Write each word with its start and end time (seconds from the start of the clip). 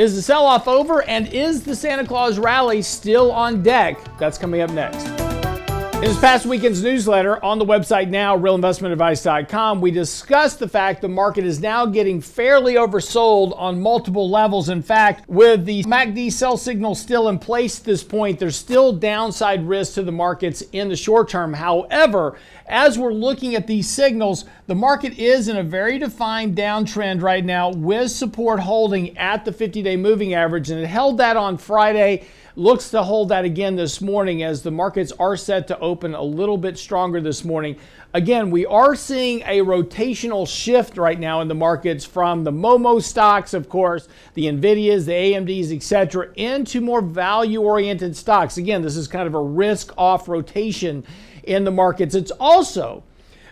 Is 0.00 0.14
the 0.14 0.22
sell 0.22 0.46
off 0.46 0.66
over 0.66 1.02
and 1.02 1.28
is 1.28 1.62
the 1.62 1.76
Santa 1.76 2.06
Claus 2.06 2.38
rally 2.38 2.80
still 2.80 3.30
on 3.30 3.62
deck? 3.62 3.98
That's 4.18 4.38
coming 4.38 4.62
up 4.62 4.70
next. 4.70 5.19
In 6.00 6.06
this 6.06 6.18
past 6.18 6.46
weekend's 6.46 6.82
newsletter 6.82 7.44
on 7.44 7.58
the 7.58 7.66
website 7.66 8.08
now, 8.08 8.34
realinvestmentadvice.com, 8.34 9.82
we 9.82 9.90
discussed 9.90 10.58
the 10.58 10.66
fact 10.66 11.02
the 11.02 11.10
market 11.10 11.44
is 11.44 11.60
now 11.60 11.84
getting 11.84 12.22
fairly 12.22 12.76
oversold 12.76 13.52
on 13.58 13.82
multiple 13.82 14.30
levels. 14.30 14.70
In 14.70 14.80
fact, 14.80 15.28
with 15.28 15.66
the 15.66 15.82
MACD 15.82 16.32
sell 16.32 16.56
signal 16.56 16.94
still 16.94 17.28
in 17.28 17.38
place 17.38 17.80
at 17.80 17.84
this 17.84 18.02
point, 18.02 18.38
there's 18.38 18.56
still 18.56 18.94
downside 18.94 19.68
risk 19.68 19.92
to 19.92 20.02
the 20.02 20.10
markets 20.10 20.62
in 20.72 20.88
the 20.88 20.96
short 20.96 21.28
term. 21.28 21.52
However, 21.52 22.38
as 22.66 22.98
we're 22.98 23.12
looking 23.12 23.54
at 23.54 23.66
these 23.66 23.86
signals, 23.86 24.46
the 24.68 24.74
market 24.74 25.18
is 25.18 25.48
in 25.48 25.58
a 25.58 25.62
very 25.62 25.98
defined 25.98 26.56
downtrend 26.56 27.20
right 27.20 27.44
now 27.44 27.72
with 27.72 28.10
support 28.10 28.60
holding 28.60 29.18
at 29.18 29.44
the 29.44 29.52
50 29.52 29.82
day 29.82 29.98
moving 29.98 30.32
average, 30.32 30.70
and 30.70 30.80
it 30.80 30.86
held 30.86 31.18
that 31.18 31.36
on 31.36 31.58
Friday 31.58 32.26
looks 32.56 32.90
to 32.90 33.02
hold 33.02 33.28
that 33.28 33.44
again 33.44 33.76
this 33.76 34.00
morning 34.00 34.42
as 34.42 34.62
the 34.62 34.70
markets 34.70 35.12
are 35.18 35.36
set 35.36 35.68
to 35.68 35.78
open 35.78 36.14
a 36.14 36.22
little 36.22 36.58
bit 36.58 36.78
stronger 36.78 37.20
this 37.20 37.44
morning. 37.44 37.76
Again, 38.12 38.50
we 38.50 38.66
are 38.66 38.94
seeing 38.94 39.40
a 39.42 39.60
rotational 39.60 40.48
shift 40.48 40.98
right 40.98 41.18
now 41.18 41.40
in 41.40 41.48
the 41.48 41.54
markets 41.54 42.04
from 42.04 42.42
the 42.44 42.50
Momo 42.50 43.02
stocks, 43.02 43.54
of 43.54 43.68
course, 43.68 44.08
the 44.34 44.46
Nvidias, 44.46 45.04
the 45.04 45.12
AMDs, 45.12 45.72
etc., 45.74 46.32
into 46.34 46.80
more 46.80 47.02
value-oriented 47.02 48.16
stocks. 48.16 48.56
Again, 48.56 48.82
this 48.82 48.96
is 48.96 49.06
kind 49.06 49.26
of 49.28 49.34
a 49.34 49.42
risk-off 49.42 50.28
rotation 50.28 51.04
in 51.44 51.64
the 51.64 51.70
markets. 51.70 52.14
It's 52.14 52.32
also 52.32 53.04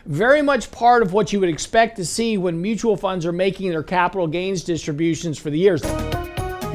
very 0.06 0.42
much 0.42 0.70
part 0.70 1.02
of 1.02 1.12
what 1.12 1.32
you 1.32 1.38
would 1.38 1.48
expect 1.48 1.96
to 1.96 2.04
see 2.04 2.38
when 2.38 2.60
mutual 2.60 2.96
funds 2.96 3.26
are 3.26 3.32
making 3.32 3.70
their 3.70 3.82
capital 3.82 4.26
gains 4.26 4.64
distributions 4.64 5.38
for 5.38 5.50
the 5.50 5.58
years. 5.58 5.82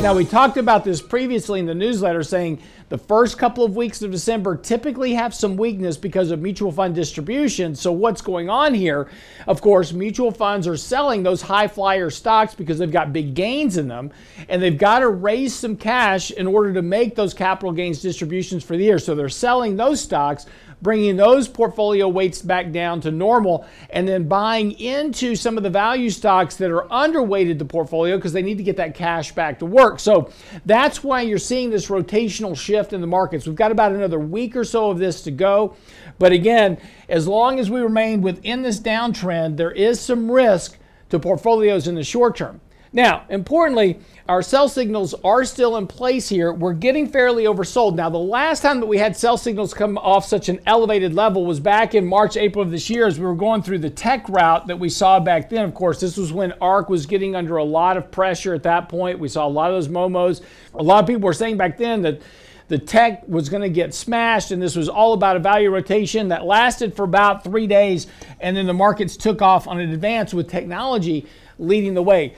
Now, 0.04 0.14
we 0.14 0.26
talked 0.26 0.58
about 0.58 0.84
this 0.84 1.02
previously 1.02 1.62
in 1.62 1.66
the 1.66 1.74
newsletter 1.74 2.24
saying 2.24 2.62
the 2.90 2.98
first 2.98 3.38
couple 3.38 3.64
of 3.64 3.78
weeks 3.78 4.02
of 4.02 4.12
December 4.12 4.58
typically 4.58 5.14
have 5.14 5.34
some 5.34 5.56
weakness 5.56 5.96
because 5.96 6.30
of 6.30 6.42
mutual 6.42 6.74
fund 6.74 6.94
distribution. 6.94 7.74
So, 7.74 7.94
what's 7.94 8.20
going 8.20 8.50
on 8.50 8.74
here? 8.74 9.10
Of 9.48 9.62
course, 9.62 9.94
mutual 9.94 10.32
funds 10.32 10.68
are 10.68 10.76
selling 10.76 11.24
those 11.24 11.42
high 11.42 11.70
flyer 11.70 12.10
stocks 12.10 12.54
because 12.54 12.80
they've 12.80 12.92
got 12.92 13.14
big 13.14 13.34
gains 13.34 13.78
in 13.78 13.88
them 13.88 14.12
and 14.50 14.62
they've 14.62 14.78
got 14.78 15.00
to 15.00 15.08
raise 15.08 15.56
some 15.56 15.78
cash 15.78 16.32
in 16.32 16.48
order 16.48 16.74
to 16.74 16.82
make 16.82 17.16
those 17.16 17.34
capital 17.34 17.72
gains 17.72 18.02
distributions 18.02 18.62
for 18.62 18.76
the 18.76 18.84
year. 18.84 19.00
So, 19.00 19.16
they're 19.16 19.30
selling 19.30 19.78
those 19.78 20.02
stocks 20.02 20.46
bringing 20.84 21.16
those 21.16 21.48
portfolio 21.48 22.10
weights 22.10 22.42
back 22.42 22.72
down 22.72 23.00
to 23.00 23.10
normal, 23.10 23.66
and 23.90 24.06
then 24.06 24.28
buying 24.28 24.74
into 24.74 25.34
some 25.34 25.56
of 25.56 25.64
the 25.64 25.70
value 25.70 26.10
stocks 26.10 26.58
that 26.58 26.70
are 26.70 26.84
underweighted 26.90 27.58
the 27.58 27.66
portfolio 27.66 28.18
because 28.18 28.34
they 28.34 28.42
need 28.42 28.58
to 28.58 28.64
get 28.64 28.76
that 28.76 28.94
cash 28.94 29.32
back 29.32 29.58
to 29.58 29.66
work. 29.66 29.93
So 29.98 30.32
that's 30.66 31.04
why 31.04 31.22
you're 31.22 31.38
seeing 31.38 31.70
this 31.70 31.88
rotational 31.88 32.58
shift 32.58 32.94
in 32.94 33.02
the 33.02 33.08
markets. 33.08 33.46
We've 33.46 33.56
got 33.56 33.72
about 33.72 33.92
another 33.92 34.20
week 34.20 34.56
or 34.56 34.64
so 34.64 34.90
of 34.90 35.00
this 35.00 35.22
to 35.24 35.32
go. 35.32 35.76
But 36.20 36.32
again, 36.32 36.78
as 37.10 37.28
long 37.28 37.60
as 37.60 37.70
we 37.70 37.82
remain 37.82 38.22
within 38.22 38.62
this 38.62 38.80
downtrend, 38.80 39.58
there 39.58 39.72
is 39.72 40.00
some 40.00 40.32
risk 40.32 40.78
to 41.10 41.20
portfolios 41.20 41.88
in 41.88 41.96
the 41.96 42.04
short 42.04 42.36
term. 42.36 42.60
Now, 42.96 43.26
importantly, 43.30 44.00
our 44.30 44.44
sell 44.44 44.70
signals 44.70 45.16
are 45.24 45.44
still 45.46 45.78
in 45.78 45.88
place 45.88 46.30
here. 46.30 46.54
We're 46.54 46.74
getting 46.74 47.08
fairly 47.10 47.46
oversold. 47.46 47.96
Now, 47.96 48.12
the 48.12 48.20
last 48.20 48.62
time 48.62 48.80
that 48.80 48.86
we 48.86 49.00
had 49.00 49.18
sell 49.18 49.36
signals 49.36 49.74
come 49.74 49.98
off 49.98 50.28
such 50.28 50.48
an 50.48 50.60
elevated 50.68 51.16
level 51.16 51.44
was 51.44 51.60
back 51.60 51.96
in 51.96 52.06
March, 52.06 52.38
April 52.38 52.64
of 52.64 52.70
this 52.70 52.92
year 52.92 53.08
as 53.08 53.20
we 53.20 53.26
were 53.26 53.34
going 53.34 53.64
through 53.64 53.80
the 53.80 53.90
tech 53.90 54.30
route 54.30 54.68
that 54.68 54.78
we 54.78 54.90
saw 54.90 55.20
back 55.20 55.50
then. 55.50 55.66
Of 55.66 55.74
course, 55.74 56.00
this 56.00 56.18
was 56.18 56.32
when 56.32 56.52
ARK 56.62 56.88
was 56.88 57.08
getting 57.08 57.36
under 57.36 57.58
a 57.58 57.64
lot 57.64 57.98
of 57.98 58.12
pressure 58.12 58.54
at 58.54 58.62
that 58.64 58.90
point. 58.90 59.18
We 59.18 59.28
saw 59.28 59.48
a 59.48 59.50
lot 59.50 59.72
of 59.72 59.76
those 59.76 59.88
momos. 59.88 60.42
A 60.76 60.84
lot 60.84 61.04
of 61.04 61.08
people 61.08 61.24
were 61.24 61.34
saying 61.34 61.58
back 61.58 61.80
then 61.80 62.04
that 62.04 62.22
the 62.68 62.78
tech 62.78 63.28
was 63.28 63.50
going 63.50 63.64
to 63.64 63.70
get 63.70 63.96
smashed, 63.96 64.52
and 64.52 64.62
this 64.62 64.76
was 64.76 64.88
all 64.88 65.14
about 65.14 65.36
a 65.36 65.40
value 65.40 65.72
rotation 65.72 66.28
that 66.28 66.46
lasted 66.46 66.96
for 66.96 67.04
about 67.04 67.44
three 67.44 67.68
days, 67.68 68.06
and 68.40 68.56
then 68.56 68.68
the 68.68 68.74
markets 68.74 69.18
took 69.18 69.42
off 69.42 69.68
on 69.68 69.80
an 69.80 69.90
advance 69.90 70.32
with 70.32 70.48
technology 70.48 71.26
leading 71.58 71.96
the 71.96 72.04
way. 72.04 72.36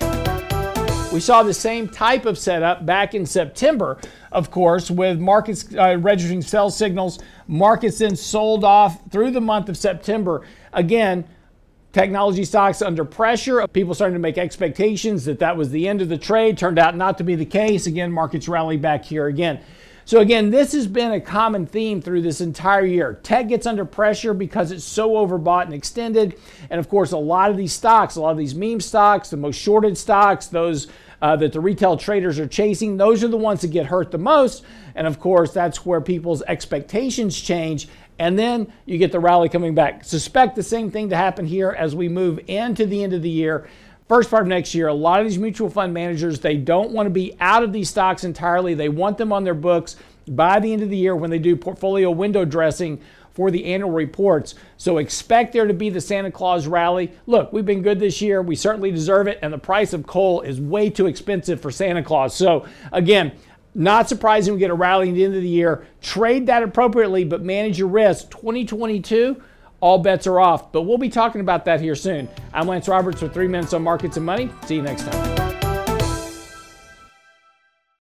We 1.16 1.22
saw 1.22 1.44
the 1.44 1.54
same 1.54 1.88
type 1.88 2.26
of 2.26 2.38
setup 2.38 2.86
back 2.86 3.16
in 3.16 3.26
September, 3.26 3.98
of 4.34 4.52
course, 4.52 4.92
with 4.92 5.18
markets 5.18 5.74
uh, 5.74 5.96
registering 5.98 6.42
sell 6.42 6.70
signals. 6.70 7.20
Markets 7.48 8.00
then 8.00 8.18
sold 8.18 8.66
off 8.66 9.00
through 9.12 9.32
the 9.32 9.40
month 9.40 9.70
of 9.70 9.78
September. 9.78 10.46
Again, 10.74 11.24
technology 11.94 12.44
stocks 12.44 12.82
under 12.82 13.06
pressure. 13.06 13.66
People 13.70 13.94
starting 13.94 14.16
to 14.16 14.20
make 14.20 14.38
expectations 14.38 15.24
that 15.24 15.40
that 15.40 15.56
was 15.56 15.70
the 15.70 15.88
end 15.88 16.02
of 16.02 16.10
the 16.10 16.18
trade. 16.18 16.58
Turned 16.58 16.78
out 16.78 16.98
not 16.98 17.18
to 17.20 17.24
be 17.24 17.36
the 17.36 17.46
case. 17.46 17.88
Again, 17.88 18.12
markets 18.12 18.50
rally 18.50 18.76
back 18.76 19.06
here 19.06 19.28
again. 19.28 19.62
So, 20.08 20.20
again, 20.20 20.52
this 20.52 20.74
has 20.74 20.86
been 20.86 21.14
a 21.14 21.22
common 21.22 21.66
theme 21.66 22.00
through 22.00 22.24
this 22.24 22.42
entire 22.42 22.86
year. 22.86 23.20
Tech 23.24 23.48
gets 23.48 23.66
under 23.66 23.86
pressure 23.86 24.34
because 24.34 24.70
it's 24.70 24.84
so 24.84 25.12
overbought 25.12 25.64
and 25.64 25.74
extended. 25.74 26.40
And 26.70 26.78
of 26.78 26.90
course, 26.90 27.14
a 27.14 27.18
lot 27.18 27.50
of 27.50 27.58
these 27.58 27.74
stocks, 27.74 28.18
a 28.18 28.22
lot 28.22 28.32
of 28.32 28.38
these 28.38 28.54
meme 28.54 28.82
stocks, 28.82 29.30
the 29.30 29.38
most 29.38 29.56
shorted 29.56 29.98
stocks, 29.98 30.46
those 30.46 30.90
uh, 31.26 31.36
that 31.36 31.54
the 31.54 31.60
retail 31.60 31.98
traders 31.98 32.38
are 32.38 32.46
chasing, 32.46 32.98
those 32.98 33.24
are 33.24 33.28
the 33.28 33.36
ones 33.36 33.62
that 33.62 33.70
get 33.70 33.88
hurt 33.88 34.12
the 34.12 34.18
most. 34.20 34.64
And 34.94 35.08
of 35.08 35.20
course, 35.20 35.52
that's 35.52 35.84
where 35.84 36.00
people's 36.00 36.44
expectations 36.44 37.42
change. 37.42 37.88
And 38.20 38.38
then 38.38 38.72
you 38.86 39.00
get 39.00 39.12
the 39.12 39.20
rally 39.20 39.50
coming 39.50 39.74
back. 39.74 40.06
Suspect 40.06 40.56
the 40.56 40.62
same 40.62 40.92
thing 40.92 41.10
to 41.10 41.16
happen 41.16 41.48
here 41.48 41.72
as 41.72 41.96
we 41.96 42.10
move 42.10 42.40
into 42.46 42.86
the 42.86 43.04
end 43.04 43.14
of 43.14 43.24
the 43.24 43.30
year 43.30 43.68
first 44.08 44.30
part 44.30 44.44
of 44.44 44.48
next 44.48 44.76
year, 44.76 44.88
a 44.88 44.94
lot 44.94 45.20
of 45.20 45.26
these 45.26 45.40
mutual 45.40 45.68
fund 45.68 45.92
managers, 45.92 46.40
they 46.40 46.58
don't 46.58 46.92
want 46.92 47.08
to 47.08 47.10
be 47.10 47.36
out 47.40 47.64
of 47.64 47.74
these 47.74 47.90
stocks 47.90 48.24
entirely. 48.24 48.76
They 48.76 48.88
want 48.88 49.18
them 49.18 49.34
on 49.34 49.44
their 49.44 49.56
books 49.56 49.96
by 50.28 50.60
the 50.60 50.72
end 50.72 50.82
of 50.82 50.90
the 50.90 50.98
year 50.98 51.16
when 51.16 51.30
they 51.30 51.40
do 51.40 51.56
portfolio 51.56 52.10
window 52.12 52.46
dressing 52.46 53.02
for 53.34 53.52
the 53.52 53.66
annual 53.66 53.92
reports. 53.92 54.56
So 54.78 54.98
expect 54.98 55.52
there 55.52 55.68
to 55.68 55.74
be 55.74 55.90
the 55.90 56.00
Santa 56.00 56.32
Claus 56.32 56.68
rally. 56.68 57.12
Look, 57.28 57.52
we've 57.52 57.66
been 57.66 57.82
good 57.82 58.00
this 58.00 58.22
year. 58.22 58.42
We 58.42 58.56
certainly 58.56 58.92
deserve 58.92 59.28
it. 59.28 59.40
And 59.42 59.52
the 59.52 59.58
price 59.58 59.92
of 59.92 60.08
coal 60.08 60.42
is 60.42 60.60
way 60.60 60.90
too 60.90 61.06
expensive 61.08 61.62
for 61.62 61.70
Santa 61.70 62.02
Claus. 62.02 62.34
So 62.34 62.66
again, 62.94 63.34
not 63.74 64.08
surprising 64.08 64.54
we 64.54 64.60
get 64.60 64.72
a 64.72 64.76
rally 64.76 65.10
at 65.10 65.16
the 65.16 65.26
end 65.26 65.36
of 65.36 65.42
the 65.42 65.50
year. 65.50 65.86
Trade 66.02 66.48
that 66.48 66.64
appropriately, 66.64 67.26
but 67.26 67.44
manage 67.44 67.78
your 67.78 67.90
risk. 67.90 68.32
2022 68.32 69.42
all 69.82 70.00
bets 70.00 70.26
are 70.26 70.40
off. 70.40 70.72
But 70.72 70.84
we'll 70.84 70.98
be 70.98 71.10
talking 71.10 71.42
about 71.42 71.66
that 71.66 71.82
here 71.82 71.96
soon. 71.96 72.30
I'm 72.54 72.68
Lance 72.68 72.88
Roberts 72.88 73.22
with 73.22 73.34
three 73.34 73.48
minutes 73.48 73.74
on 73.74 73.84
markets 73.84 74.16
and 74.16 74.26
money. 74.26 74.50
See 74.66 74.76
you 74.76 74.82
next 74.82 75.04
time. 75.04 75.45